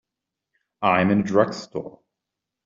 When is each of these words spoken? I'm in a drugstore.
I'm 0.81 1.11
in 1.11 1.19
a 1.19 1.23
drugstore. 1.23 1.99